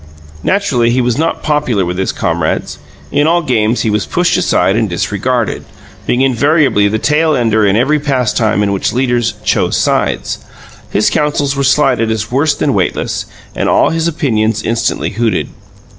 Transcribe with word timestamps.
Naturally, 0.41 0.89
he 0.89 0.99
was 0.99 1.19
not 1.19 1.43
popular 1.43 1.85
with 1.85 1.99
his 1.99 2.11
comrades; 2.11 2.79
in 3.11 3.27
all 3.27 3.43
games 3.43 3.81
he 3.81 3.91
was 3.91 4.07
pushed 4.07 4.35
aside, 4.35 4.75
and 4.75 4.89
disregarded, 4.89 5.63
being 6.07 6.21
invariably 6.21 6.87
the 6.87 6.97
tail 6.97 7.35
ender 7.35 7.67
in 7.67 7.75
every 7.75 7.99
pastime 7.99 8.63
in 8.63 8.71
which 8.73 8.93
leaders 8.93 9.35
"chose 9.45 9.77
sides"; 9.77 10.39
his 10.89 11.11
counsels 11.11 11.55
were 11.55 11.63
slighted 11.63 12.09
as 12.09 12.31
worse 12.31 12.55
than 12.55 12.73
weightless, 12.73 13.27
and 13.55 13.69
all 13.69 13.91
his 13.91 14.07
opinions 14.07 14.63
instantly 14.63 15.11
hooted. 15.11 15.49